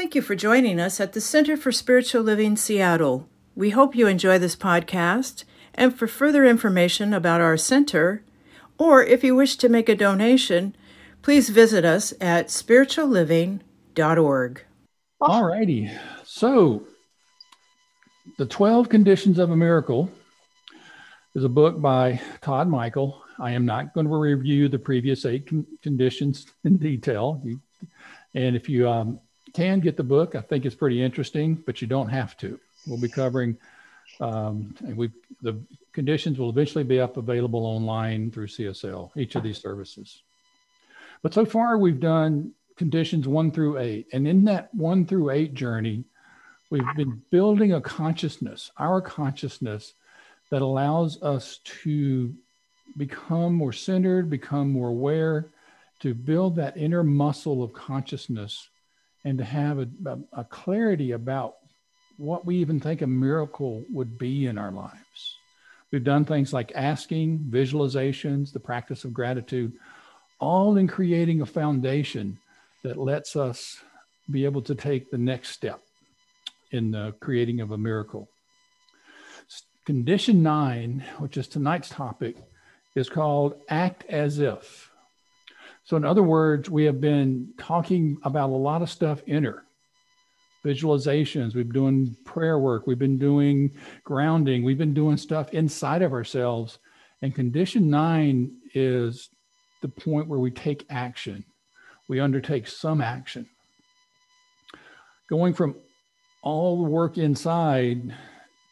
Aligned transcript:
Thank 0.00 0.14
you 0.14 0.22
for 0.22 0.34
joining 0.34 0.80
us 0.80 0.98
at 0.98 1.12
the 1.12 1.20
Center 1.20 1.58
for 1.58 1.70
Spiritual 1.70 2.22
Living 2.22 2.56
Seattle. 2.56 3.28
We 3.54 3.68
hope 3.68 3.94
you 3.94 4.06
enjoy 4.06 4.38
this 4.38 4.56
podcast, 4.56 5.44
and 5.74 5.94
for 5.94 6.06
further 6.06 6.46
information 6.46 7.12
about 7.12 7.42
our 7.42 7.58
center, 7.58 8.24
or 8.78 9.04
if 9.04 9.22
you 9.22 9.36
wish 9.36 9.56
to 9.56 9.68
make 9.68 9.90
a 9.90 9.94
donation, 9.94 10.74
please 11.20 11.50
visit 11.50 11.84
us 11.84 12.14
at 12.18 12.46
spiritualliving.org. 12.46 14.64
All 15.20 15.44
righty. 15.44 15.90
So, 16.24 16.86
The 18.38 18.46
12 18.46 18.88
Conditions 18.88 19.38
of 19.38 19.50
a 19.50 19.56
Miracle 19.56 20.10
is 21.34 21.44
a 21.44 21.48
book 21.50 21.78
by 21.78 22.22
Todd 22.40 22.68
Michael. 22.68 23.22
I 23.38 23.50
am 23.50 23.66
not 23.66 23.92
going 23.92 24.06
to 24.06 24.16
review 24.16 24.70
the 24.70 24.78
previous 24.78 25.26
eight 25.26 25.46
con- 25.46 25.66
conditions 25.82 26.46
in 26.64 26.78
detail. 26.78 27.42
You, 27.44 27.60
and 28.32 28.56
if 28.56 28.66
you 28.66 28.88
um, 28.88 29.20
can 29.52 29.80
get 29.80 29.96
the 29.96 30.02
book, 30.02 30.34
I 30.34 30.40
think 30.40 30.64
it's 30.64 30.74
pretty 30.74 31.02
interesting, 31.02 31.54
but 31.54 31.80
you 31.80 31.88
don't 31.88 32.08
have 32.08 32.36
to. 32.38 32.58
We'll 32.86 33.00
be 33.00 33.08
covering, 33.08 33.56
um, 34.20 34.74
and 34.80 34.96
we 34.96 35.10
the 35.42 35.60
conditions 35.92 36.38
will 36.38 36.50
eventually 36.50 36.84
be 36.84 37.00
up 37.00 37.16
available 37.16 37.66
online 37.66 38.30
through 38.30 38.46
CSL, 38.46 39.10
each 39.16 39.34
of 39.34 39.42
these 39.42 39.58
services. 39.58 40.22
But 41.22 41.34
so 41.34 41.44
far, 41.44 41.78
we've 41.78 42.00
done 42.00 42.52
conditions 42.80 43.28
one 43.28 43.50
through 43.50 43.78
eight. 43.78 44.06
And 44.14 44.26
in 44.26 44.44
that 44.46 44.74
one 44.74 45.04
through 45.04 45.28
eight 45.28 45.52
journey, 45.52 46.04
we've 46.70 46.96
been 46.96 47.20
building 47.28 47.74
a 47.74 47.80
consciousness, 47.82 48.70
our 48.78 49.02
consciousness, 49.02 49.92
that 50.50 50.62
allows 50.62 51.22
us 51.22 51.58
to 51.82 52.34
become 52.96 53.54
more 53.54 53.74
centered, 53.74 54.30
become 54.30 54.72
more 54.72 54.88
aware, 54.88 55.50
to 56.00 56.14
build 56.14 56.56
that 56.56 56.78
inner 56.78 57.04
muscle 57.04 57.62
of 57.62 57.74
consciousness, 57.74 58.69
and 59.24 59.38
to 59.38 59.44
have 59.44 59.78
a, 59.78 59.88
a, 60.32 60.44
clarity 60.44 61.12
about 61.12 61.56
what 62.16 62.46
we 62.46 62.56
even 62.56 62.80
think 62.80 63.02
a 63.02 63.06
miracle 63.06 63.84
would 63.90 64.18
be 64.18 64.46
in 64.46 64.58
our 64.58 64.72
lives. 64.72 65.36
We've 65.90 66.04
done 66.04 66.24
things 66.24 66.52
like 66.52 66.72
asking, 66.74 67.40
visualizations, 67.50 68.52
the 68.52 68.60
practice 68.60 69.04
of 69.04 69.12
gratitude, 69.12 69.72
all 70.38 70.76
in 70.76 70.86
creating 70.86 71.40
a 71.40 71.46
foundation 71.46 72.38
that 72.82 72.96
lets 72.96 73.36
us 73.36 73.78
be 74.30 74.44
able 74.44 74.62
to 74.62 74.74
take 74.74 75.10
the 75.10 75.18
next 75.18 75.50
step 75.50 75.82
in 76.70 76.90
the 76.92 77.14
creating 77.20 77.60
of 77.60 77.72
a 77.72 77.78
miracle. 77.78 78.28
Condition 79.84 80.42
nine, 80.42 81.04
which 81.18 81.36
is 81.36 81.48
tonight's 81.48 81.88
topic, 81.88 82.36
is 82.94 83.08
called 83.08 83.54
act 83.68 84.04
as 84.08 84.38
if. 84.38 84.89
So, 85.90 85.96
in 85.96 86.04
other 86.04 86.22
words, 86.22 86.70
we 86.70 86.84
have 86.84 87.00
been 87.00 87.52
talking 87.58 88.16
about 88.22 88.50
a 88.50 88.52
lot 88.52 88.80
of 88.80 88.88
stuff 88.88 89.24
inner 89.26 89.64
visualizations, 90.64 91.56
we've 91.56 91.66
been 91.66 91.82
doing 91.82 92.16
prayer 92.24 92.60
work, 92.60 92.86
we've 92.86 92.96
been 92.96 93.18
doing 93.18 93.72
grounding, 94.04 94.62
we've 94.62 94.78
been 94.78 94.94
doing 94.94 95.16
stuff 95.16 95.52
inside 95.52 96.02
of 96.02 96.12
ourselves. 96.12 96.78
And 97.22 97.34
condition 97.34 97.90
nine 97.90 98.52
is 98.72 99.30
the 99.82 99.88
point 99.88 100.28
where 100.28 100.38
we 100.38 100.52
take 100.52 100.86
action, 100.90 101.44
we 102.06 102.20
undertake 102.20 102.68
some 102.68 103.00
action. 103.00 103.48
Going 105.28 105.54
from 105.54 105.74
all 106.40 106.84
the 106.84 106.88
work 106.88 107.18
inside 107.18 108.14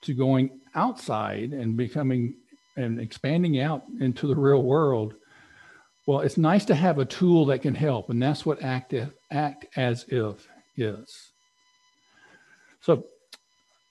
to 0.03 0.15
going 0.15 0.61
outside 0.77 1.53
and 1.53 1.77
becoming 1.77 2.37
and 2.77 3.01
expanding 3.01 3.59
out 3.61 3.83
into 3.99 4.29
the 4.29 4.37
real 4.37 4.63
world. 4.63 5.15
Well, 6.09 6.21
it's 6.21 6.39
nice 6.39 6.65
to 6.65 6.75
have 6.75 6.99
a 6.99 7.05
tool 7.05 7.45
that 7.47 7.61
can 7.61 7.75
help, 7.75 8.09
and 8.09 8.23
that's 8.23 8.47
what 8.47 8.63
act, 8.63 8.95
act 9.31 9.67
as 9.77 10.07
if 10.09 10.49
is. 10.75 11.33
So, 12.81 13.05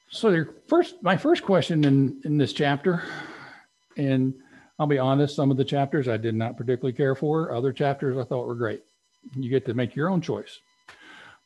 so 0.10 0.46
first, 0.68 0.96
my 1.04 1.16
first 1.16 1.44
question 1.44 1.86
in 1.86 2.20
in 2.26 2.40
this 2.40 2.54
chapter, 2.54 3.04
and 3.98 4.34
I'll 4.80 4.88
be 4.88 4.98
honest, 4.98 5.36
some 5.36 5.52
of 5.52 5.58
the 5.58 5.64
chapters 5.64 6.08
I 6.08 6.18
did 6.18 6.34
not 6.34 6.58
particularly 6.58 6.98
care 6.98 7.14
for. 7.14 7.54
Other 7.54 7.72
chapters 7.72 8.18
I 8.18 8.24
thought 8.24 8.48
were 8.48 8.56
great. 8.56 8.82
You 9.36 9.52
get 9.52 9.68
to 9.68 9.76
make 9.76 9.96
your 9.96 10.10
own 10.10 10.22
choice. 10.22 10.58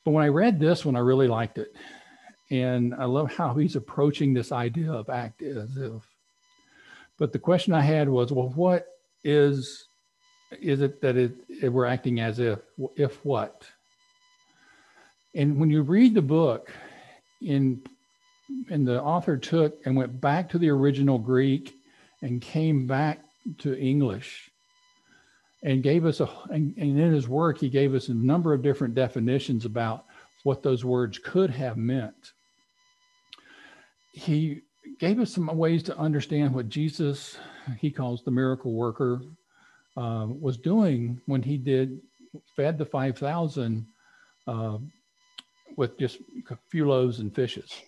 But 0.05 0.11
when 0.11 0.23
I 0.23 0.29
read 0.29 0.57
this 0.57 0.85
one, 0.85 0.95
I 0.95 0.99
really 0.99 1.27
liked 1.27 1.57
it, 1.57 1.75
and 2.49 2.95
I 2.95 3.03
love 3.03 3.29
how 3.33 3.55
he's 3.55 3.75
approaching 3.75 4.33
this 4.33 4.53
idea 4.53 4.93
of 4.93 5.09
act 5.09 5.41
as 5.41 5.75
if. 5.75 6.07
But 7.17 7.33
the 7.33 7.39
question 7.39 7.73
I 7.73 7.81
had 7.81 8.07
was, 8.07 8.31
well, 8.31 8.53
what 8.55 8.87
is 9.25 9.85
is 10.59 10.81
it 10.81 11.01
that 11.01 11.15
it, 11.15 11.33
it 11.49 11.69
we're 11.69 11.85
acting 11.85 12.19
as 12.19 12.39
if 12.39 12.59
if 12.95 13.23
what? 13.25 13.63
And 15.33 15.57
when 15.57 15.69
you 15.69 15.81
read 15.81 16.13
the 16.13 16.21
book, 16.21 16.71
in 17.41 17.81
and 18.69 18.85
the 18.85 19.01
author 19.01 19.37
took 19.37 19.85
and 19.85 19.95
went 19.95 20.19
back 20.19 20.49
to 20.49 20.57
the 20.57 20.69
original 20.69 21.17
Greek 21.17 21.73
and 22.21 22.41
came 22.41 22.85
back 22.85 23.21
to 23.59 23.77
English 23.79 24.51
and 25.63 25.83
gave 25.83 26.05
us 26.05 26.19
a 26.19 26.29
and, 26.49 26.75
and 26.77 26.99
in 26.99 27.13
his 27.13 27.27
work 27.27 27.59
he 27.59 27.69
gave 27.69 27.93
us 27.93 28.09
a 28.09 28.13
number 28.13 28.53
of 28.53 28.61
different 28.61 28.93
definitions 28.93 29.65
about 29.65 30.05
what 30.43 30.63
those 30.63 30.83
words 30.83 31.17
could 31.17 31.49
have 31.49 31.77
meant. 31.77 32.33
He 34.11 34.61
gave 34.99 35.19
us 35.19 35.31
some 35.31 35.47
ways 35.47 35.83
to 35.83 35.97
understand 35.97 36.53
what 36.53 36.67
Jesus, 36.67 37.37
he 37.79 37.91
calls 37.91 38.23
the 38.23 38.31
miracle 38.31 38.73
worker, 38.73 39.21
uh, 39.97 40.27
was 40.29 40.57
doing 40.57 41.21
when 41.25 41.41
he 41.41 41.57
did 41.57 41.99
fed 42.55 42.77
the 42.77 42.85
5,000 42.85 43.85
uh, 44.47 44.77
with 45.75 45.97
just 45.97 46.19
a 46.49 46.57
few 46.69 46.87
loaves 46.87 47.19
and 47.19 47.33
fishes. 47.33 47.81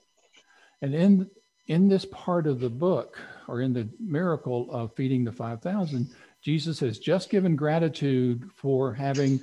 And 0.81 0.93
in 0.93 1.29
in 1.67 1.87
this 1.87 2.05
part 2.05 2.45
of 2.45 2.59
the 2.59 2.69
book, 2.69 3.17
or 3.47 3.61
in 3.61 3.71
the 3.71 3.87
miracle 3.97 4.67
of 4.69 4.93
feeding 4.95 5.23
the 5.23 5.31
5,000, 5.31 6.09
Jesus 6.41 6.79
has 6.81 6.99
just 6.99 7.29
given 7.29 7.55
gratitude 7.55 8.49
for 8.53 8.93
having 8.93 9.39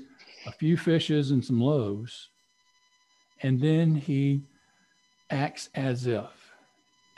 a 0.47 0.53
few 0.53 0.76
fishes 0.76 1.31
and 1.31 1.43
some 1.43 1.60
loaves. 1.60 2.28
And 3.43 3.59
then 3.59 3.94
he 3.94 4.43
acts 5.31 5.70
as 5.75 6.06
if. 6.06 6.40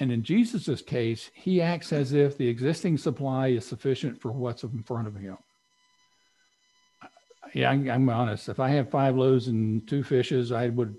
And 0.03 0.11
in 0.11 0.25
Jesus's 0.25 0.83
case, 0.83 1.31
he 1.33 1.63
acts 1.63 1.93
as 1.93 2.13
if 2.13 2.37
the 2.37 2.49
existing 2.49 2.99
supply 2.99 3.47
is 3.47 3.65
sufficient 3.65 4.21
for 4.21 4.33
what's 4.33 4.65
in 4.65 4.83
front 4.83 5.07
of 5.07 5.15
him. 5.15 5.39
Yeah, 7.55 7.71
I'm 7.71 8.09
honest. 8.09 8.49
If 8.49 8.59
I 8.59 8.71
have 8.71 8.91
five 8.91 9.15
loaves 9.17 9.47
and 9.47 9.87
two 9.87 10.03
fishes, 10.03 10.51
I 10.51 10.71
would 10.71 10.97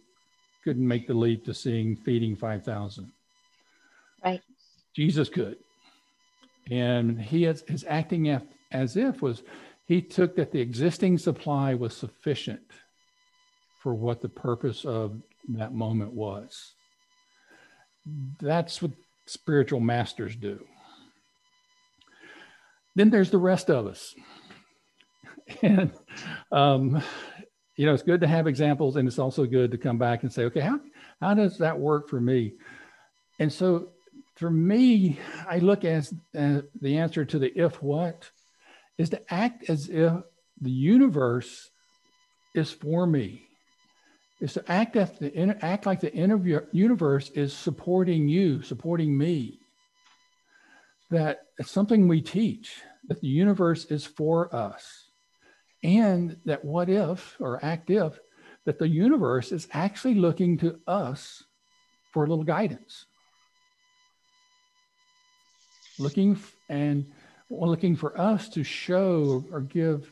couldn't 0.64 0.88
make 0.88 1.06
the 1.06 1.14
leap 1.14 1.44
to 1.44 1.54
seeing 1.54 1.98
feeding 1.98 2.38
5,000. 2.38 3.12
Right. 4.24 4.42
Jesus 4.96 5.28
could. 5.28 5.58
And 6.72 7.20
he 7.20 7.44
is, 7.44 7.62
his 7.68 7.84
acting 7.86 8.30
as 8.72 8.96
if 8.96 9.22
was 9.22 9.44
he 9.86 10.02
took 10.02 10.38
that 10.38 10.54
the 10.54 10.62
existing 10.62 11.18
supply 11.18 11.74
was 11.74 11.94
sufficient 11.94 12.62
for 13.80 13.94
what 13.94 14.22
the 14.22 14.30
purpose 14.30 14.86
of 14.86 15.22
that 15.50 15.74
moment 15.74 16.14
was. 16.14 16.76
That's 18.40 18.82
what 18.82 18.92
spiritual 19.26 19.80
masters 19.80 20.36
do. 20.36 20.66
Then 22.96 23.10
there's 23.10 23.32
the 23.32 23.38
rest 23.38 23.70
of 23.70 23.88
us. 23.88 24.14
And 25.62 25.92
um, 26.54 27.04
you 27.76 27.86
know, 27.86 27.94
it's 27.94 28.04
good 28.04 28.22
to 28.22 28.28
have 28.28 28.48
examples 28.48 28.96
and 28.96 29.08
it's 29.08 29.20
also 29.20 29.46
good 29.46 29.72
to 29.72 29.78
come 29.78 29.98
back 29.98 30.24
and 30.24 30.32
say, 30.32 30.46
okay, 30.46 30.62
how, 30.62 30.80
how 31.20 31.34
does 31.34 31.58
that 31.58 31.80
work 31.80 32.08
for 32.08 32.20
me? 32.20 32.54
And 33.40 33.52
so 33.52 33.90
for 34.36 34.50
me, 34.50 35.20
I 35.48 35.60
look 35.60 35.84
as 35.84 36.14
uh, 36.38 36.62
the 36.82 36.98
answer 36.98 37.26
to 37.26 37.40
the 37.40 37.52
if 37.60 37.82
what 37.82 38.30
is 38.98 39.10
to 39.10 39.22
act 39.34 39.70
as 39.70 39.90
if 39.90 40.14
the 40.62 40.72
universe 40.72 41.70
is 42.56 42.72
for 42.72 43.06
me. 43.06 43.44
Is 44.44 44.54
to 44.54 44.72
act, 44.72 44.94
the, 44.94 45.58
act 45.62 45.86
like 45.86 46.02
the 46.02 46.14
universe 46.74 47.30
is 47.30 47.54
supporting 47.54 48.28
you, 48.28 48.62
supporting 48.62 49.18
me. 49.18 49.60
That 51.12 51.46
it's 51.58 51.72
something 51.72 52.08
we 52.08 52.22
teach, 52.22 52.82
that 53.08 53.22
the 53.22 53.28
universe 53.28 53.86
is 53.86 54.06
for 54.06 54.54
us 54.54 55.08
and 55.82 56.38
that 56.46 56.64
what 56.64 56.90
if 56.90 57.38
or 57.40 57.64
act 57.64 57.90
if 57.90 58.20
that 58.66 58.80
the 58.80 58.88
universe 58.88 59.52
is 59.52 59.68
actually 59.72 60.16
looking 60.16 60.58
to 60.58 60.80
us 60.88 61.44
for 62.12 62.26
a 62.26 62.28
little 62.28 62.44
guidance 62.44 63.06
looking 66.00 66.40
and 66.70 67.06
looking 67.50 67.96
for 67.96 68.20
us 68.20 68.50
to 68.50 68.64
show 68.64 69.44
or 69.52 69.62
give 69.62 70.12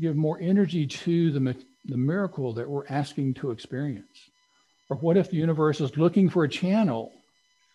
give 0.00 0.16
more 0.16 0.38
energy 0.40 0.86
to 0.86 1.30
the, 1.32 1.56
the 1.84 1.96
miracle 1.96 2.52
that 2.52 2.68
we're 2.68 2.86
asking 2.88 3.34
to 3.34 3.50
experience 3.50 4.30
or 4.88 4.96
what 4.96 5.16
if 5.16 5.30
the 5.30 5.36
universe 5.36 5.80
is 5.80 5.96
looking 5.96 6.28
for 6.28 6.44
a 6.44 6.48
channel 6.48 7.12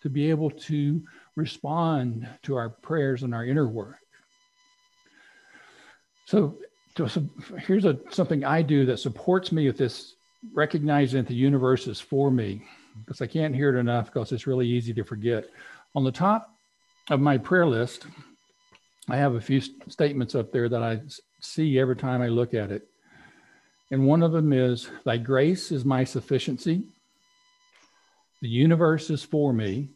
to 0.01 0.09
be 0.09 0.29
able 0.29 0.51
to 0.51 1.01
respond 1.35 2.27
to 2.43 2.55
our 2.55 2.69
prayers 2.69 3.23
and 3.23 3.33
our 3.33 3.45
inner 3.45 3.67
work 3.67 3.99
so, 6.25 6.57
so 6.95 7.23
here's 7.59 7.85
a, 7.85 7.99
something 8.09 8.43
I 8.43 8.61
do 8.61 8.85
that 8.87 8.97
supports 8.97 9.51
me 9.51 9.67
with 9.67 9.77
this 9.77 10.15
recognizing 10.53 11.21
that 11.21 11.27
the 11.27 11.35
universe 11.35 11.87
is 11.87 11.99
for 11.99 12.31
me 12.31 12.63
because 12.99 13.21
I 13.21 13.27
can't 13.27 13.55
hear 13.55 13.75
it 13.75 13.79
enough 13.79 14.07
because 14.07 14.31
it's 14.31 14.47
really 14.47 14.67
easy 14.67 14.93
to 14.93 15.03
forget. 15.03 15.45
On 15.95 16.03
the 16.03 16.11
top 16.11 16.53
of 17.09 17.19
my 17.19 17.37
prayer 17.37 17.65
list, 17.65 18.05
I 19.09 19.17
have 19.17 19.35
a 19.35 19.41
few 19.41 19.61
statements 19.87 20.33
up 20.33 20.51
there 20.51 20.67
that 20.69 20.81
I 20.81 21.01
see 21.41 21.77
every 21.77 21.95
time 21.95 22.21
I 22.21 22.27
look 22.27 22.53
at 22.53 22.71
it. 22.71 22.87
And 23.91 24.05
one 24.05 24.23
of 24.23 24.31
them 24.31 24.51
is, 24.51 24.89
Thy 25.03 25.17
grace 25.17 25.71
is 25.71 25.85
my 25.85 26.03
sufficiency. 26.03 26.83
The 28.41 28.49
universe 28.49 29.09
is 29.09 29.23
for 29.23 29.53
me. 29.53 29.89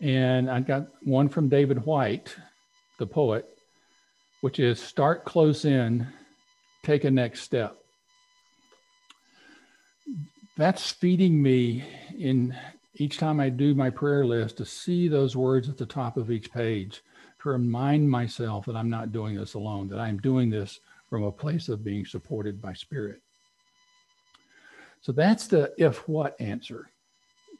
And 0.00 0.50
I 0.50 0.60
got 0.60 0.88
one 1.02 1.28
from 1.28 1.48
David 1.48 1.84
Whyte, 1.84 2.36
the 2.98 3.06
poet, 3.06 3.48
which 4.40 4.60
is 4.60 4.80
start 4.80 5.24
close 5.24 5.64
in, 5.64 6.06
take 6.84 7.04
a 7.04 7.10
next 7.10 7.42
step. 7.42 7.76
That's 10.56 10.90
feeding 10.90 11.40
me 11.40 11.84
in 12.16 12.56
each 12.94 13.18
time 13.18 13.38
I 13.38 13.48
do 13.48 13.74
my 13.74 13.90
prayer 13.90 14.26
list 14.26 14.56
to 14.56 14.64
see 14.64 15.06
those 15.06 15.36
words 15.36 15.68
at 15.68 15.78
the 15.78 15.86
top 15.86 16.16
of 16.16 16.30
each 16.30 16.52
page, 16.52 17.02
to 17.42 17.48
remind 17.48 18.10
myself 18.10 18.66
that 18.66 18.76
I'm 18.76 18.90
not 18.90 19.12
doing 19.12 19.36
this 19.36 19.54
alone, 19.54 19.88
that 19.88 20.00
I'm 20.00 20.18
doing 20.18 20.50
this 20.50 20.80
from 21.08 21.24
a 21.24 21.32
place 21.32 21.68
of 21.68 21.84
being 21.84 22.04
supported 22.04 22.60
by 22.60 22.72
spirit. 22.72 23.20
So 25.00 25.12
that's 25.12 25.46
the 25.46 25.72
if 25.78 26.08
what 26.08 26.40
answer. 26.40 26.90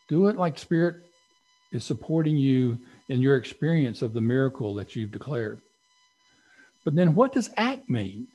Do 0.09 0.29
it 0.29 0.37
like 0.37 0.59
spirit 0.59 0.97
is 1.73 1.85
supporting 1.85 2.37
you 2.37 2.79
in 3.09 3.21
your 3.21 3.37
experience 3.37 4.03
of 4.03 4.13
the 4.13 4.21
miracle 4.21 4.75
that 4.75 4.97
you've 4.97 5.13
declared. 5.13 5.61
But 6.85 6.95
then 6.95 7.15
what 7.15 7.33
does 7.33 7.51
act 7.57 7.89
mean? 7.89 8.27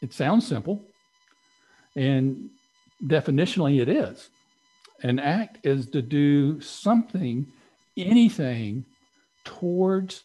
It 0.00 0.12
sounds 0.12 0.46
simple. 0.46 0.82
And 1.96 2.50
definitionally, 3.04 3.80
it 3.80 3.88
is. 3.88 4.30
An 5.02 5.18
act 5.18 5.58
is 5.64 5.86
to 5.90 6.02
do 6.02 6.60
something, 6.60 7.46
anything 7.96 8.84
towards 9.44 10.24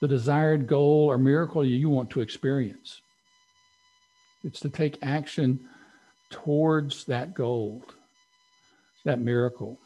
the 0.00 0.08
desired 0.08 0.66
goal 0.66 1.06
or 1.10 1.18
miracle 1.18 1.64
you 1.64 1.88
want 1.88 2.10
to 2.10 2.20
experience. 2.20 3.00
It's 4.44 4.60
to 4.60 4.68
take 4.68 4.98
action 5.02 5.68
towards 6.30 7.04
that 7.06 7.34
goal, 7.34 7.82
that 9.04 9.20
miracle. 9.20 9.78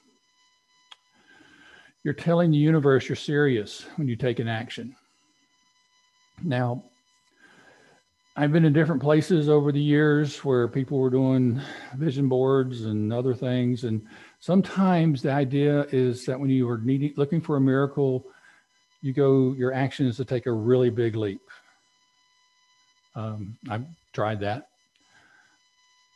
You're 2.04 2.14
telling 2.14 2.50
the 2.50 2.58
universe 2.58 3.08
you're 3.08 3.16
serious 3.16 3.86
when 3.96 4.08
you 4.08 4.16
take 4.16 4.40
an 4.40 4.48
action. 4.48 4.96
Now, 6.42 6.82
I've 8.34 8.50
been 8.50 8.64
in 8.64 8.72
different 8.72 9.02
places 9.02 9.48
over 9.48 9.72
the 9.72 9.80
years 9.80 10.42
where 10.44 10.66
people 10.66 10.98
were 10.98 11.10
doing 11.10 11.60
vision 11.96 12.28
boards 12.28 12.86
and 12.86 13.12
other 13.12 13.34
things. 13.34 13.84
And 13.84 14.06
sometimes 14.40 15.22
the 15.22 15.30
idea 15.32 15.86
is 15.92 16.24
that 16.26 16.40
when 16.40 16.48
you 16.48 16.68
are 16.68 16.78
needing, 16.78 17.12
looking 17.16 17.42
for 17.42 17.56
a 17.56 17.60
miracle, 17.60 18.26
you 19.02 19.12
go, 19.12 19.52
your 19.58 19.74
action 19.74 20.06
is 20.06 20.16
to 20.16 20.24
take 20.24 20.46
a 20.46 20.52
really 20.52 20.88
big 20.88 21.16
leap. 21.16 21.40
Um, 23.14 23.58
I've 23.68 23.84
tried 24.12 24.40
that. 24.40 24.68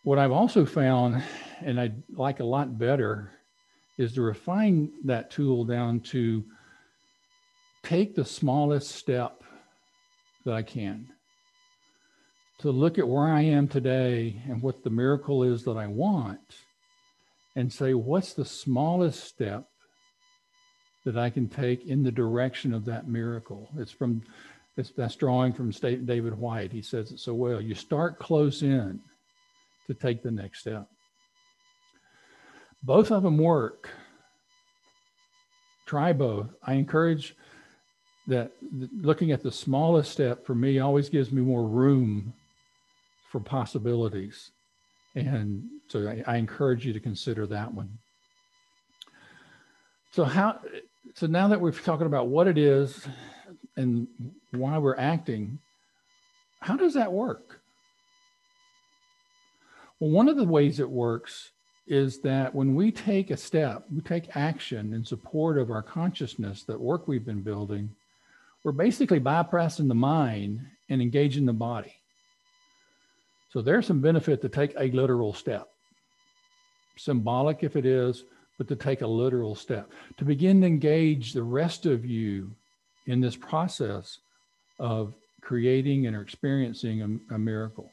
What 0.04 0.18
I've 0.18 0.32
also 0.32 0.64
found, 0.64 1.22
and 1.60 1.80
I 1.80 1.92
like 2.14 2.40
a 2.40 2.44
lot 2.44 2.78
better, 2.78 3.32
is 3.98 4.12
to 4.14 4.22
refine 4.22 4.90
that 5.04 5.30
tool 5.30 5.64
down 5.64 6.00
to 6.00 6.44
take 7.82 8.14
the 8.14 8.24
smallest 8.24 8.92
step 8.92 9.42
that 10.44 10.54
I 10.54 10.62
can. 10.62 11.08
To 12.58 12.70
look 12.70 12.98
at 12.98 13.08
where 13.08 13.26
I 13.26 13.42
am 13.42 13.68
today 13.68 14.40
and 14.48 14.62
what 14.62 14.84
the 14.84 14.90
miracle 14.90 15.42
is 15.42 15.64
that 15.64 15.76
I 15.76 15.86
want, 15.88 16.56
and 17.56 17.72
say, 17.72 17.94
what's 17.94 18.32
the 18.32 18.44
smallest 18.44 19.24
step 19.24 19.68
that 21.06 21.16
I 21.16 21.30
can 21.30 21.48
take 21.48 21.86
in 21.86 22.02
the 22.02 22.12
direction 22.12 22.74
of 22.74 22.84
that 22.84 23.08
miracle? 23.08 23.70
It's 23.78 23.92
from 23.92 24.22
it's, 24.76 24.90
that's 24.90 25.16
drawing 25.16 25.54
from 25.54 25.70
David 25.70 26.34
Whyte. 26.34 26.72
He 26.72 26.82
says 26.82 27.10
it 27.10 27.20
so 27.20 27.32
well. 27.32 27.60
You 27.60 27.74
start 27.74 28.18
close 28.18 28.62
in 28.62 29.00
to 29.86 29.94
take 29.94 30.22
the 30.22 30.30
next 30.30 30.60
step. 30.60 30.86
Both 32.82 33.10
of 33.10 33.22
them 33.22 33.38
work. 33.38 33.88
Try 35.86 36.12
both. 36.12 36.48
I 36.62 36.74
encourage 36.74 37.34
that 38.26 38.50
looking 39.00 39.30
at 39.30 39.42
the 39.42 39.52
smallest 39.52 40.10
step 40.10 40.44
for 40.44 40.54
me 40.54 40.80
always 40.80 41.08
gives 41.08 41.30
me 41.30 41.40
more 41.40 41.64
room 41.64 42.34
for 43.30 43.40
possibilities. 43.40 44.50
And 45.14 45.62
so 45.88 46.08
I, 46.08 46.24
I 46.26 46.36
encourage 46.36 46.84
you 46.84 46.92
to 46.92 47.00
consider 47.00 47.46
that 47.46 47.72
one. 47.72 47.96
So 50.10 50.24
how 50.24 50.60
so 51.14 51.26
now 51.26 51.48
that 51.48 51.60
we're 51.60 51.72
talking 51.72 52.06
about 52.06 52.28
what 52.28 52.46
it 52.46 52.58
is 52.58 53.06
and 53.76 54.06
why 54.50 54.78
we're 54.78 54.96
acting, 54.96 55.58
how 56.60 56.76
does 56.76 56.94
that 56.94 57.12
work? 57.12 57.60
Well, 60.00 60.10
one 60.10 60.28
of 60.28 60.36
the 60.36 60.44
ways 60.44 60.80
it 60.80 60.90
works 60.90 61.50
is 61.86 62.20
that 62.20 62.54
when 62.54 62.74
we 62.74 62.90
take 62.90 63.30
a 63.30 63.36
step, 63.36 63.84
we 63.94 64.00
take 64.00 64.36
action 64.36 64.92
in 64.92 65.04
support 65.04 65.56
of 65.56 65.70
our 65.70 65.82
consciousness, 65.82 66.64
that 66.64 66.80
work 66.80 67.06
we've 67.06 67.24
been 67.24 67.42
building, 67.42 67.88
we're 68.64 68.72
basically 68.72 69.20
bypassing 69.20 69.88
the 69.88 69.94
mind 69.94 70.60
and 70.88 71.00
engaging 71.00 71.46
the 71.46 71.52
body. 71.52 71.94
So 73.52 73.62
there's 73.62 73.86
some 73.86 74.00
benefit 74.00 74.42
to 74.42 74.48
take 74.48 74.74
a 74.76 74.90
literal 74.90 75.32
step, 75.32 75.68
symbolic 76.96 77.62
if 77.62 77.76
it 77.76 77.86
is, 77.86 78.24
but 78.58 78.68
to 78.68 78.76
take 78.76 79.02
a 79.02 79.06
literal 79.06 79.54
step, 79.54 79.92
to 80.16 80.24
begin 80.24 80.60
to 80.60 80.66
engage 80.66 81.32
the 81.32 81.42
rest 81.42 81.86
of 81.86 82.04
you 82.04 82.50
in 83.06 83.20
this 83.20 83.36
process 83.36 84.18
of 84.78 85.14
creating 85.40 86.06
and 86.06 86.16
experiencing 86.16 87.02
a, 87.30 87.34
a 87.34 87.38
miracle. 87.38 87.90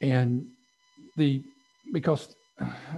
And 0.00 0.46
the 1.16 1.42
because 1.92 2.34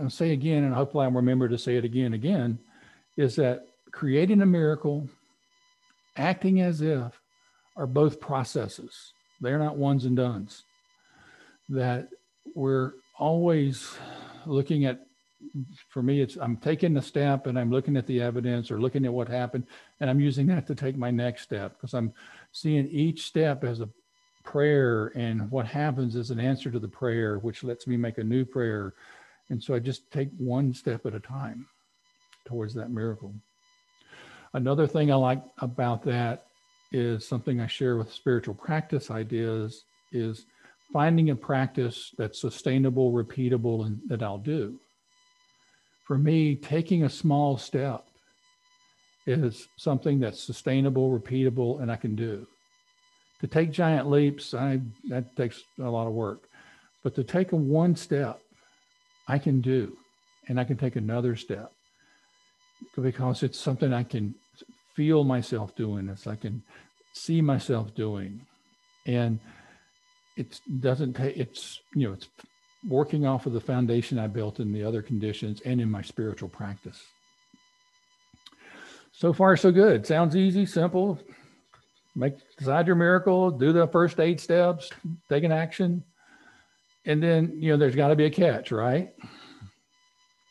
I'll 0.01 0.11
say 0.11 0.33
again, 0.33 0.65
and 0.65 0.75
hopefully 0.75 1.05
I'll 1.05 1.13
remember 1.13 1.49
to 1.49 1.59
say 1.59 1.77
it 1.77 1.85
again 1.85 2.15
again, 2.15 2.59
is 3.17 3.37
that 3.37 3.67
creating 3.93 4.41
a 4.43 4.47
miracle 4.47 5.09
acting 6.17 6.61
as 6.61 6.81
if 6.81 7.21
are 7.77 7.87
both 7.87 8.21
processes. 8.21 9.13
They're 9.41 9.59
not 9.59 9.77
ones 9.77 10.05
and 10.05 10.17
dones. 10.17 10.65
That 11.69 12.09
we're 12.55 12.93
always 13.19 13.97
looking 14.47 14.85
at, 14.85 15.07
for 15.89 16.03
me, 16.03 16.21
it's 16.21 16.37
I'm 16.37 16.57
taking 16.57 16.95
the 16.95 17.03
step 17.03 17.47
and 17.47 17.59
I'm 17.59 17.71
looking 17.71 17.97
at 17.97 18.07
the 18.07 18.21
evidence 18.21 18.71
or 18.71 18.81
looking 18.81 19.05
at 19.05 19.13
what 19.13 19.29
happened, 19.29 19.67
and 20.01 20.09
I'm 20.09 20.21
using 20.21 20.47
that 20.49 20.67
to 20.69 20.75
take 20.75 20.97
my 20.97 21.11
next 21.11 21.43
step 21.43 21.77
because 21.77 21.95
I'm 21.95 22.13
seeing 22.53 22.87
each 22.89 23.27
step 23.27 23.65
as 23.65 23.81
a 23.81 23.89
prayer 24.45 25.13
and 25.15 25.51
what 25.51 25.67
happens 25.67 26.17
is 26.17 26.31
an 26.31 26.41
answer 26.41 26.71
to 26.71 26.79
the 26.79 26.89
prayer, 26.89 27.39
which 27.39 27.63
lets 27.63 27.87
me 27.87 27.97
make 27.97 28.19
a 28.19 28.25
new 28.25 28.45
prayer. 28.45 28.95
And 29.49 29.63
so 29.63 29.75
I 29.75 29.79
just 29.79 30.11
take 30.11 30.31
one 30.39 30.73
step 30.73 31.07
at 31.07 31.15
a 31.15 31.21
time 31.21 31.67
towards 32.45 32.75
that 32.75 32.91
miracle. 32.91 33.35
Another 34.55 34.87
thing 34.87 35.13
I 35.13 35.17
like 35.17 35.43
about 35.59 36.03
that 36.05 36.47
is 36.93 37.27
something 37.27 37.61
I 37.61 37.67
share 37.67 37.97
with 37.97 38.13
spiritual 38.13 38.55
practice 38.55 39.11
ideas 39.11 39.85
is 40.13 40.47
finding 40.93 41.31
a 41.31 41.37
practice 41.37 42.13
that's 42.19 42.41
sustainable, 42.41 43.13
repeatable, 43.13 43.87
and 43.87 44.01
that 44.09 44.23
I'll 44.23 44.39
do. 44.39 44.79
For 46.11 46.19
me, 46.19 46.57
taking 46.57 47.05
a 47.05 47.09
small 47.09 47.57
step 47.57 48.05
is 49.29 49.69
something 49.77 50.19
that's 50.19 50.43
sustainable, 50.43 51.17
repeatable, 51.17 51.81
and 51.81 51.89
I 51.89 51.95
can 51.95 52.17
do. 52.17 52.49
To 53.43 53.47
take 53.47 53.71
giant 53.71 54.11
leaps, 54.11 54.53
I, 54.53 54.81
that 55.09 55.37
takes 55.37 55.63
a 55.79 55.89
lot 55.89 56.09
of 56.09 56.13
work. 56.13 56.49
But 57.05 57.15
to 57.15 57.23
take 57.23 57.53
a 57.53 57.57
one 57.57 57.95
step, 57.95 58.41
I 59.29 59.39
can 59.39 59.61
do, 59.61 59.97
and 60.49 60.59
I 60.59 60.65
can 60.65 60.77
take 60.77 60.97
another 60.97 61.37
step 61.37 61.71
because 63.01 63.45
it's 63.45 63.61
something 63.61 63.93
I 63.93 64.03
can 64.03 64.35
feel 64.97 65.23
myself 65.23 65.77
doing. 65.77 66.09
It's 66.09 66.27
I 66.27 66.35
can 66.35 66.61
see 67.13 67.41
myself 67.41 67.95
doing, 67.95 68.45
and 69.07 69.39
it 70.37 70.61
doesn't 70.81 71.15
take. 71.15 71.37
It's 71.37 71.79
you 71.95 72.09
know 72.09 72.15
it's 72.15 72.27
working 72.89 73.27
off 73.27 73.47
of 73.47 73.53
the 73.53 73.61
foundation 73.61 74.19
I 74.19 74.27
built 74.27 74.61
in 74.61 74.73
the 74.73 74.85
other 74.85 75.03
conditions 75.03 75.61
and 75.65 75.81
in 75.81 75.91
my 75.91 76.03
spiritual 76.03 76.49
practice. 76.49 77.03
So 79.13 79.33
far, 79.33 79.57
so 79.57 79.71
good. 79.71 80.07
Sounds 80.07 80.35
easy, 80.35 80.65
simple. 80.65 81.19
Make 82.17 82.35
decide 82.59 82.87
your 82.87 82.97
miracle. 82.97 83.51
Do 83.51 83.73
the 83.73 83.87
first 83.89 84.19
eight 84.19 84.41
steps. 84.41 84.91
Take 85.29 85.45
an 85.45 85.53
action, 85.53 86.03
and 87.05 87.23
then 87.23 87.53
you 87.61 87.71
know 87.71 87.77
there's 87.77 87.95
got 87.95 88.09
to 88.09 88.17
be 88.17 88.25
a 88.25 88.31
catch, 88.31 88.73
right? 88.73 89.15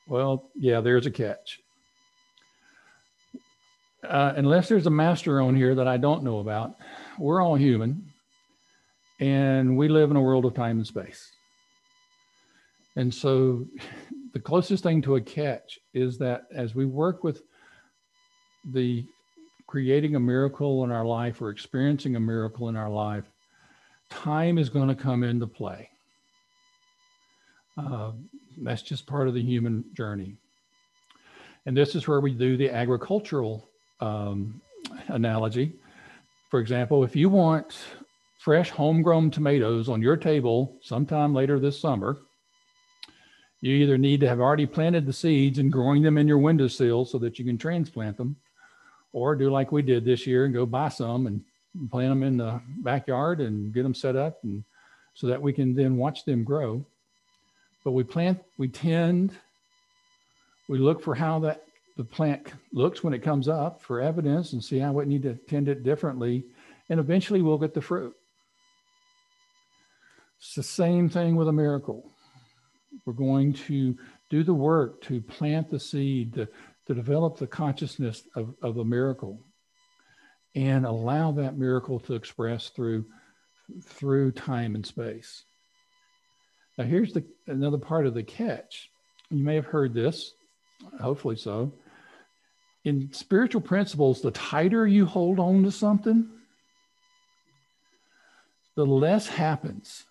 Well, 0.07 0.49
yeah, 0.55 0.81
there's 0.81 1.05
a 1.05 1.11
catch 1.11 1.59
uh, 4.03 4.33
unless 4.35 4.69
there's 4.69 4.87
a 4.87 4.91
master 4.91 5.41
on 5.41 5.55
here 5.55 5.75
that 5.75 5.87
I 5.87 5.97
don't 5.97 6.23
know 6.23 6.39
about, 6.39 6.75
we're 7.17 7.41
all 7.41 7.55
human. 7.55 8.05
And 9.19 9.77
we 9.77 9.89
live 9.89 10.11
in 10.11 10.17
a 10.17 10.21
world 10.21 10.45
of 10.45 10.53
time 10.53 10.77
and 10.77 10.87
space. 10.87 11.31
And 12.95 13.13
so 13.13 13.65
the 14.33 14.39
closest 14.39 14.83
thing 14.83 15.01
to 15.03 15.15
a 15.15 15.21
catch 15.21 15.79
is 15.93 16.17
that 16.19 16.43
as 16.53 16.75
we 16.75 16.85
work 16.85 17.23
with 17.23 17.43
the 18.71 19.05
creating 19.67 20.15
a 20.15 20.19
miracle 20.19 20.83
in 20.83 20.91
our 20.91 21.05
life 21.05 21.41
or 21.41 21.49
experiencing 21.49 22.15
a 22.15 22.19
miracle 22.19 22.69
in 22.69 22.75
our 22.75 22.89
life, 22.89 23.25
time 24.09 24.57
is 24.57 24.69
going 24.69 24.87
to 24.87 24.95
come 24.95 25.23
into 25.23 25.45
play. 25.45 25.89
Uh, 27.77 28.11
that's 28.57 28.81
just 28.81 29.05
part 29.05 29.27
of 29.27 29.33
the 29.33 29.41
human 29.41 29.85
journey. 29.93 30.35
And 31.65 31.77
this 31.77 31.95
is 31.95 32.07
where 32.07 32.19
we 32.19 32.33
do 32.33 32.57
the 32.57 32.69
agricultural 32.69 33.63
um, 34.01 34.59
analogy. 35.07 35.73
For 36.49 36.59
example, 36.59 37.03
if 37.03 37.15
you 37.15 37.29
want 37.29 37.77
fresh 38.39 38.69
homegrown 38.69 39.31
tomatoes 39.31 39.87
on 39.87 40.01
your 40.01 40.17
table 40.17 40.77
sometime 40.81 41.33
later 41.33 41.59
this 41.59 41.79
summer, 41.79 42.17
you 43.61 43.75
either 43.75 43.97
need 43.97 44.21
to 44.21 44.27
have 44.27 44.39
already 44.39 44.65
planted 44.65 45.05
the 45.05 45.13
seeds 45.13 45.59
and 45.59 45.71
growing 45.71 46.01
them 46.01 46.17
in 46.17 46.27
your 46.27 46.37
windowsill 46.37 47.05
so 47.05 47.17
that 47.19 47.37
you 47.37 47.45
can 47.45 47.57
transplant 47.57 48.17
them, 48.17 48.35
or 49.11 49.35
do 49.35 49.49
like 49.49 49.71
we 49.71 49.81
did 49.81 50.05
this 50.05 50.25
year 50.25 50.45
and 50.45 50.53
go 50.53 50.65
buy 50.65 50.89
some 50.89 51.27
and 51.27 51.41
plant 51.91 52.11
them 52.11 52.23
in 52.23 52.37
the 52.37 52.61
backyard 52.77 53.41
and 53.41 53.73
get 53.73 53.83
them 53.83 53.93
set 53.93 54.15
up 54.15 54.39
and 54.43 54.63
so 55.13 55.27
that 55.27 55.41
we 55.41 55.51
can 55.51 55.75
then 55.75 55.97
watch 55.97 56.23
them 56.23 56.43
grow. 56.43 56.85
But 57.83 57.91
we 57.91 58.03
plant, 58.03 58.39
we 58.57 58.67
tend, 58.67 59.33
we 60.69 60.77
look 60.77 61.01
for 61.01 61.15
how 61.15 61.39
that 61.39 61.63
the 61.97 62.03
plant 62.03 62.53
looks 62.71 63.03
when 63.03 63.13
it 63.13 63.19
comes 63.19 63.49
up 63.49 63.81
for 63.81 63.99
evidence 63.99 64.53
and 64.53 64.63
see 64.63 64.79
how 64.79 64.93
we 64.93 65.05
need 65.05 65.23
to 65.23 65.33
tend 65.33 65.67
it 65.67 65.83
differently. 65.83 66.45
And 66.89 66.99
eventually 66.99 67.41
we'll 67.41 67.57
get 67.57 67.73
the 67.73 67.81
fruit. 67.81 68.15
It's 70.39 70.55
the 70.55 70.63
same 70.63 71.09
thing 71.09 71.35
with 71.35 71.49
a 71.49 71.53
miracle. 71.53 72.08
We're 73.05 73.13
going 73.13 73.53
to 73.53 73.97
do 74.29 74.43
the 74.43 74.53
work 74.53 75.01
to 75.03 75.21
plant 75.21 75.69
the 75.69 75.79
seed, 75.79 76.33
to, 76.33 76.47
to 76.87 76.93
develop 76.93 77.37
the 77.37 77.47
consciousness 77.47 78.23
of, 78.35 78.53
of 78.61 78.77
a 78.77 78.85
miracle 78.85 79.39
and 80.55 80.85
allow 80.85 81.31
that 81.33 81.57
miracle 81.57 81.99
to 82.01 82.15
express 82.15 82.69
through 82.69 83.05
through 83.83 84.31
time 84.31 84.73
and 84.73 84.85
space. 84.85 85.43
Now 86.77 86.85
here's 86.85 87.13
the 87.13 87.23
another 87.47 87.77
part 87.77 88.07
of 88.07 88.13
the 88.13 88.23
catch. 88.23 88.89
You 89.29 89.43
may 89.43 89.55
have 89.55 89.65
heard 89.65 89.93
this, 89.93 90.33
hopefully 90.99 91.35
so. 91.35 91.73
In 92.85 93.11
spiritual 93.11 93.61
principles, 93.61 94.21
the 94.21 94.31
tighter 94.31 94.87
you 94.87 95.05
hold 95.05 95.39
on 95.39 95.63
to 95.63 95.71
something, 95.71 96.27
the 98.75 98.85
less 98.85 99.27
happens 99.27 100.05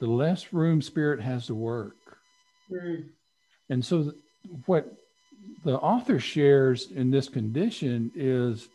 the 0.00 0.06
less 0.06 0.52
room 0.52 0.82
spirit 0.82 1.20
has 1.20 1.46
to 1.46 1.54
work. 1.54 1.96
Mm. 2.70 3.08
And 3.70 3.84
so, 3.84 4.12
what 4.66 4.92
the 5.64 5.78
author 5.78 6.18
shares 6.18 6.90
in 6.90 7.10
this 7.10 7.28
condition 7.28 8.10
is, 8.14 8.68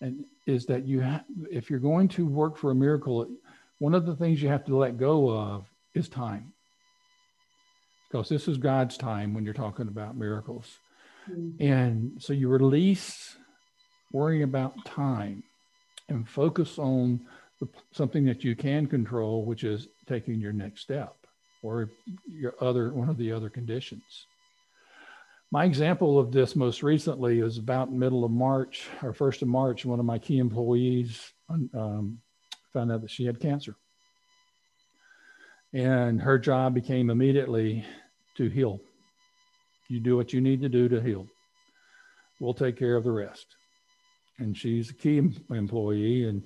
and 0.00 0.24
is 0.46 0.66
that 0.66 0.86
you 0.86 1.00
have, 1.00 1.24
if 1.50 1.70
you're 1.70 1.78
going 1.78 2.08
to 2.08 2.26
work 2.26 2.56
for 2.56 2.70
a 2.70 2.74
miracle, 2.74 3.26
one 3.78 3.94
of 3.94 4.06
the 4.06 4.16
things 4.16 4.42
you 4.42 4.48
have 4.48 4.64
to 4.66 4.76
let 4.76 4.98
go 4.98 5.30
of 5.30 5.66
is 5.94 6.08
time, 6.08 6.52
because 8.10 8.28
this 8.28 8.48
is 8.48 8.58
God's 8.58 8.96
time 8.96 9.34
when 9.34 9.44
you're 9.44 9.54
talking 9.54 9.88
about 9.88 10.16
miracles, 10.16 10.78
mm. 11.30 11.58
and 11.60 12.12
so 12.18 12.32
you 12.32 12.48
release 12.48 13.36
worrying 14.12 14.42
about 14.42 14.84
time 14.84 15.42
and 16.08 16.28
focus 16.28 16.78
on 16.78 17.20
something 17.92 18.24
that 18.24 18.44
you 18.44 18.54
can 18.56 18.86
control, 18.86 19.44
which 19.44 19.64
is 19.64 19.88
taking 20.06 20.40
your 20.40 20.52
next 20.52 20.82
step 20.82 21.14
or 21.62 21.90
your 22.26 22.54
other 22.60 22.92
one 22.92 23.08
of 23.08 23.16
the 23.16 23.32
other 23.32 23.48
conditions. 23.48 24.26
My 25.50 25.64
example 25.64 26.18
of 26.18 26.32
this 26.32 26.56
most 26.56 26.82
recently 26.82 27.40
is 27.40 27.58
about 27.58 27.92
middle 27.92 28.24
of 28.24 28.30
March 28.30 28.88
or 29.02 29.12
first 29.12 29.40
of 29.42 29.48
March. 29.48 29.84
One 29.84 30.00
of 30.00 30.06
my 30.06 30.18
key 30.18 30.38
employees 30.38 31.32
um, 31.48 32.18
found 32.72 32.90
out 32.90 33.02
that 33.02 33.10
she 33.10 33.24
had 33.24 33.38
cancer, 33.40 33.76
and 35.72 36.20
her 36.20 36.38
job 36.38 36.74
became 36.74 37.08
immediately 37.08 37.84
to 38.36 38.48
heal. 38.48 38.80
You 39.88 40.00
do 40.00 40.16
what 40.16 40.32
you 40.32 40.40
need 40.40 40.60
to 40.62 40.68
do 40.68 40.88
to 40.88 41.00
heal. 41.00 41.26
We'll 42.40 42.54
take 42.54 42.76
care 42.76 42.96
of 42.96 43.04
the 43.04 43.12
rest. 43.12 43.46
And 44.38 44.56
she's 44.56 44.90
a 44.90 44.94
key 44.94 45.18
employee, 45.50 46.24
and 46.24 46.42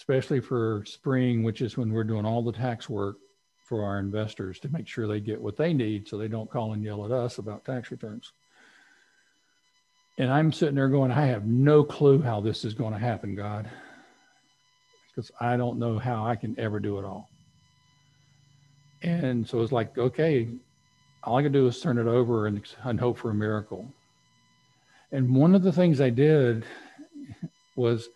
especially 0.00 0.40
for 0.40 0.82
spring, 0.86 1.42
which 1.42 1.60
is 1.60 1.76
when 1.76 1.92
we're 1.92 2.02
doing 2.02 2.24
all 2.24 2.42
the 2.42 2.50
tax 2.50 2.88
work 2.88 3.18
for 3.66 3.84
our 3.84 3.98
investors 3.98 4.58
to 4.58 4.68
make 4.70 4.88
sure 4.88 5.06
they 5.06 5.20
get 5.20 5.38
what 5.38 5.58
they 5.58 5.74
need 5.74 6.08
so 6.08 6.16
they 6.16 6.26
don't 6.26 6.50
call 6.50 6.72
and 6.72 6.82
yell 6.82 7.04
at 7.04 7.10
us 7.10 7.36
about 7.36 7.66
tax 7.66 7.90
returns. 7.90 8.32
And 10.16 10.32
I'm 10.32 10.52
sitting 10.52 10.74
there 10.74 10.88
going, 10.88 11.12
I 11.12 11.26
have 11.26 11.44
no 11.44 11.84
clue 11.84 12.22
how 12.22 12.40
this 12.40 12.64
is 12.64 12.72
going 12.72 12.94
to 12.94 12.98
happen, 12.98 13.34
God, 13.34 13.68
because 15.10 15.30
I 15.38 15.58
don't 15.58 15.78
know 15.78 15.98
how 15.98 16.24
I 16.24 16.34
can 16.34 16.58
ever 16.58 16.80
do 16.80 16.98
it 16.98 17.04
all. 17.04 17.28
And 19.02 19.46
so 19.46 19.60
it's 19.60 19.70
like, 19.70 19.98
okay, 19.98 20.48
all 21.24 21.36
I 21.36 21.42
can 21.42 21.52
do 21.52 21.66
is 21.66 21.78
turn 21.78 21.98
it 21.98 22.06
over 22.06 22.46
and, 22.46 22.66
and 22.84 22.98
hope 22.98 23.18
for 23.18 23.30
a 23.30 23.34
miracle. 23.34 23.86
And 25.12 25.36
one 25.36 25.54
of 25.54 25.62
the 25.62 25.72
things 25.72 26.00
I 26.00 26.08
did 26.08 26.64
was 27.76 28.08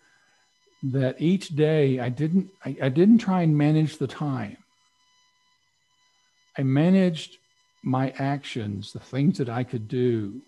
that 0.91 1.19
each 1.19 1.49
day 1.49 1.99
I 1.99 2.09
didn't 2.09 2.49
I, 2.63 2.75
I 2.83 2.89
didn't 2.89 3.19
try 3.19 3.41
and 3.41 3.57
manage 3.57 3.97
the 3.97 4.07
time. 4.07 4.57
I 6.57 6.63
managed 6.63 7.37
my 7.83 8.13
actions, 8.17 8.93
the 8.93 8.99
things 8.99 9.37
that 9.37 9.49
I 9.49 9.63
could 9.63 9.87
do, 9.87 10.41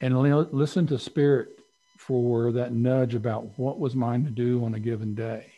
and 0.00 0.20
li- 0.20 0.48
listen 0.52 0.86
to 0.88 0.98
spirit 0.98 1.48
for 1.98 2.52
that 2.52 2.72
nudge 2.72 3.14
about 3.14 3.58
what 3.58 3.78
was 3.78 3.94
mine 3.94 4.24
to 4.24 4.30
do 4.30 4.64
on 4.64 4.74
a 4.74 4.80
given 4.80 5.14
day. 5.14 5.52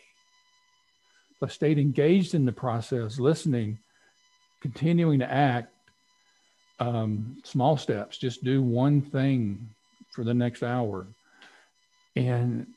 I 1.43 1.47
stayed 1.47 1.77
engaged 1.77 2.33
in 2.33 2.45
the 2.45 2.51
process, 2.51 3.19
listening, 3.19 3.77
continuing 4.61 5.19
to 5.19 5.31
act. 5.31 5.73
Um, 6.79 7.37
small 7.43 7.75
steps, 7.77 8.17
just 8.17 8.43
do 8.43 8.61
one 8.61 9.01
thing 9.01 9.69
for 10.11 10.23
the 10.23 10.33
next 10.33 10.61
hour. 10.61 11.07
And 12.15 12.67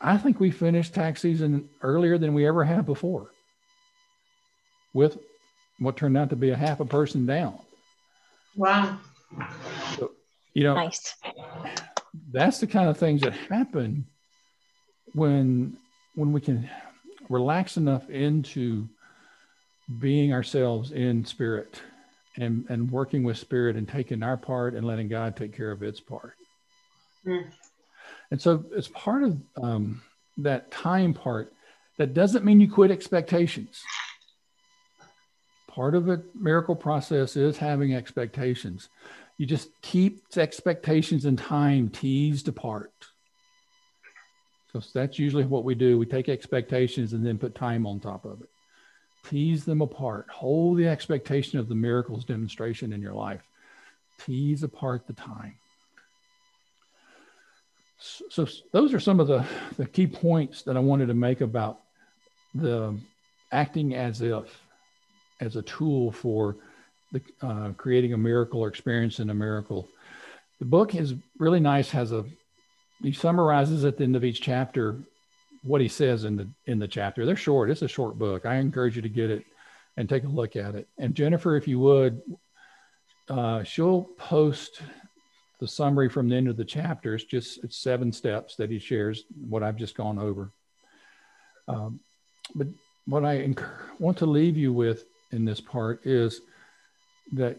I 0.00 0.16
think 0.16 0.40
we 0.40 0.50
finished 0.50 0.94
tax 0.94 1.20
season 1.20 1.68
earlier 1.82 2.16
than 2.16 2.32
we 2.32 2.46
ever 2.46 2.64
have 2.64 2.86
before 2.86 3.30
with 4.94 5.18
what 5.78 5.96
turned 5.96 6.16
out 6.16 6.30
to 6.30 6.36
be 6.36 6.50
a 6.50 6.56
half 6.56 6.80
a 6.80 6.84
person 6.84 7.26
down. 7.26 7.58
Wow. 8.56 8.98
So, 9.96 10.12
you 10.54 10.64
know, 10.64 10.74
nice. 10.74 11.14
that's 12.32 12.58
the 12.58 12.66
kind 12.66 12.88
of 12.88 12.96
things 12.96 13.20
that 13.22 13.34
happen 13.34 14.06
when 15.14 15.76
when 16.14 16.32
we 16.32 16.40
can 16.40 16.68
relax 17.28 17.76
enough 17.76 18.08
into 18.10 18.88
being 20.00 20.32
ourselves 20.32 20.92
in 20.92 21.24
spirit 21.24 21.80
and 22.36 22.64
and 22.68 22.90
working 22.90 23.22
with 23.22 23.38
spirit 23.38 23.76
and 23.76 23.88
taking 23.88 24.22
our 24.22 24.36
part 24.36 24.74
and 24.74 24.86
letting 24.86 25.08
God 25.08 25.36
take 25.36 25.56
care 25.56 25.70
of 25.70 25.82
its 25.82 26.00
part. 26.00 26.34
Mm. 27.26 27.50
And 28.30 28.40
so, 28.40 28.64
as 28.76 28.88
part 28.88 29.24
of 29.24 29.40
um, 29.60 30.02
that 30.38 30.70
time 30.70 31.14
part, 31.14 31.52
that 31.98 32.14
doesn't 32.14 32.44
mean 32.44 32.60
you 32.60 32.70
quit 32.70 32.90
expectations. 32.90 33.82
Part 35.68 35.94
of 35.94 36.06
the 36.06 36.24
miracle 36.34 36.76
process 36.76 37.36
is 37.36 37.56
having 37.56 37.94
expectations. 37.94 38.88
You 39.36 39.46
just 39.46 39.70
keep 39.82 40.22
expectations 40.36 41.24
and 41.24 41.38
time 41.38 41.88
teased 41.88 42.48
apart. 42.48 42.92
So 44.72 44.80
that's 44.94 45.18
usually 45.18 45.44
what 45.44 45.64
we 45.64 45.74
do. 45.74 45.98
We 45.98 46.06
take 46.06 46.28
expectations 46.28 47.12
and 47.12 47.26
then 47.26 47.38
put 47.38 47.54
time 47.54 47.86
on 47.86 48.00
top 48.00 48.24
of 48.24 48.40
it. 48.40 48.48
Tease 49.28 49.64
them 49.64 49.82
apart. 49.82 50.26
Hold 50.30 50.78
the 50.78 50.88
expectation 50.88 51.58
of 51.58 51.68
the 51.68 51.74
miracles 51.74 52.24
demonstration 52.24 52.92
in 52.92 53.02
your 53.02 53.14
life. 53.14 53.42
Tease 54.24 54.62
apart 54.62 55.06
the 55.06 55.12
time 55.12 55.56
so 58.00 58.46
those 58.72 58.94
are 58.94 59.00
some 59.00 59.20
of 59.20 59.26
the, 59.26 59.44
the 59.76 59.86
key 59.86 60.06
points 60.06 60.62
that 60.62 60.76
I 60.76 60.80
wanted 60.80 61.06
to 61.06 61.14
make 61.14 61.42
about 61.42 61.80
the 62.54 62.98
acting 63.52 63.94
as 63.94 64.22
if 64.22 64.62
as 65.40 65.56
a 65.56 65.62
tool 65.62 66.10
for 66.10 66.56
the 67.12 67.20
uh, 67.42 67.72
creating 67.76 68.12
a 68.12 68.18
miracle 68.18 68.60
or 68.60 68.68
experiencing 68.68 69.30
a 69.30 69.34
miracle. 69.34 69.88
The 70.60 70.64
book 70.64 70.94
is 70.94 71.14
really 71.38 71.60
nice. 71.60 71.90
Has 71.90 72.12
a 72.12 72.24
he 73.02 73.12
summarizes 73.12 73.84
at 73.84 73.96
the 73.96 74.04
end 74.04 74.16
of 74.16 74.24
each 74.24 74.40
chapter 74.40 74.98
what 75.62 75.80
he 75.80 75.88
says 75.88 76.24
in 76.24 76.36
the 76.36 76.48
in 76.66 76.78
the 76.78 76.88
chapter. 76.88 77.26
They're 77.26 77.36
short. 77.36 77.70
It's 77.70 77.82
a 77.82 77.88
short 77.88 78.18
book. 78.18 78.46
I 78.46 78.56
encourage 78.56 78.96
you 78.96 79.02
to 79.02 79.08
get 79.08 79.30
it 79.30 79.44
and 79.96 80.08
take 80.08 80.24
a 80.24 80.28
look 80.28 80.56
at 80.56 80.74
it. 80.74 80.88
And 80.98 81.14
Jennifer, 81.14 81.56
if 81.56 81.66
you 81.68 81.78
would, 81.80 82.22
uh, 83.28 83.62
she'll 83.64 84.02
post 84.16 84.80
the 85.60 85.68
summary 85.68 86.08
from 86.08 86.28
the 86.28 86.36
end 86.36 86.48
of 86.48 86.56
the 86.56 86.64
chapter 86.64 87.14
is 87.14 87.24
just 87.24 87.62
it's 87.62 87.76
seven 87.76 88.12
steps 88.12 88.56
that 88.56 88.70
he 88.70 88.78
shares 88.78 89.24
what 89.48 89.62
I've 89.62 89.76
just 89.76 89.94
gone 89.94 90.18
over. 90.18 90.50
Um, 91.68 92.00
but 92.54 92.66
what 93.06 93.24
I 93.24 93.54
want 93.98 94.18
to 94.18 94.26
leave 94.26 94.56
you 94.56 94.72
with 94.72 95.04
in 95.30 95.44
this 95.44 95.60
part 95.60 96.04
is 96.06 96.40
that 97.32 97.58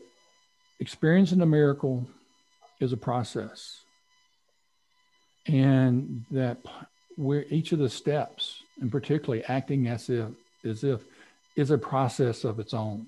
experiencing 0.80 1.42
a 1.42 1.46
miracle 1.46 2.06
is 2.80 2.92
a 2.92 2.98
process. 2.98 3.82
And 5.48 6.26
that 6.32 6.58
where 7.18 7.46
each 7.50 7.72
of 7.72 7.80
the 7.80 7.90
steps, 7.90 8.64
and 8.80 8.92
particularly 8.92 9.44
acting 9.46 9.88
as 9.88 10.10
if, 10.10 10.30
as 10.66 10.84
if 10.84 11.02
is 11.56 11.70
a 11.70 11.78
process 11.78 12.44
of 12.44 12.60
its 12.60 12.74
own. 12.74 13.08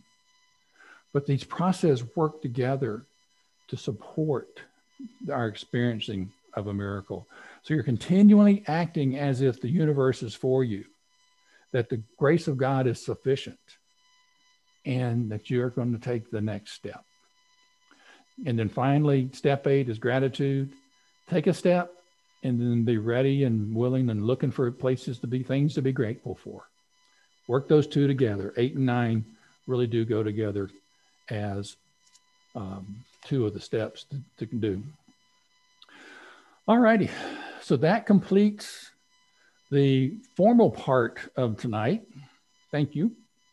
But 1.13 1.25
these 1.25 1.43
processes 1.43 2.03
work 2.15 2.41
together 2.41 3.05
to 3.69 3.77
support 3.77 4.61
our 5.31 5.47
experiencing 5.47 6.31
of 6.53 6.67
a 6.67 6.73
miracle. 6.73 7.27
So 7.63 7.73
you're 7.73 7.83
continually 7.83 8.63
acting 8.67 9.17
as 9.17 9.41
if 9.41 9.61
the 9.61 9.69
universe 9.69 10.23
is 10.23 10.35
for 10.35 10.63
you, 10.63 10.85
that 11.71 11.89
the 11.89 12.01
grace 12.17 12.47
of 12.47 12.57
God 12.57 12.87
is 12.87 13.03
sufficient, 13.03 13.59
and 14.85 15.31
that 15.31 15.49
you're 15.49 15.69
going 15.69 15.93
to 15.93 15.99
take 15.99 16.29
the 16.29 16.41
next 16.41 16.73
step. 16.73 17.03
And 18.45 18.57
then 18.57 18.69
finally, 18.69 19.29
step 19.33 19.67
eight 19.67 19.89
is 19.89 19.99
gratitude. 19.99 20.71
Take 21.29 21.47
a 21.47 21.53
step 21.53 21.93
and 22.43 22.59
then 22.59 22.83
be 22.83 22.97
ready 22.97 23.45
and 23.45 23.73
willing 23.73 24.09
and 24.09 24.25
looking 24.25 24.51
for 24.51 24.69
places 24.71 25.19
to 25.19 25.27
be 25.27 25.43
things 25.43 25.75
to 25.75 25.81
be 25.81 25.93
grateful 25.93 26.35
for. 26.35 26.67
Work 27.47 27.67
those 27.67 27.87
two 27.87 28.07
together. 28.07 28.53
Eight 28.57 28.75
and 28.75 28.85
nine 28.85 29.25
really 29.67 29.87
do 29.87 30.03
go 30.03 30.23
together 30.23 30.69
as 31.29 31.77
um, 32.55 33.03
two 33.25 33.45
of 33.45 33.53
the 33.53 33.59
steps 33.59 34.05
to, 34.05 34.45
to 34.45 34.55
do. 34.55 34.83
All 36.67 36.77
righty. 36.77 37.09
So 37.61 37.77
that 37.77 38.05
completes 38.05 38.91
the 39.71 40.17
formal 40.35 40.69
part 40.69 41.19
of 41.35 41.57
tonight. 41.57 42.03
Thank 42.71 42.95
you. 42.95 43.11